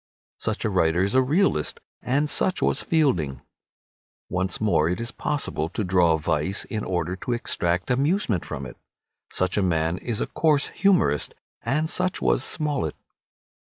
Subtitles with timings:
[0.39, 3.43] Such a writer is a realist, and such was Fielding.
[4.29, 8.77] Once more, it is possible to draw vice in order to extract amusement from it.
[9.31, 12.95] Such a man is a coarse humorist, and such was Smollett.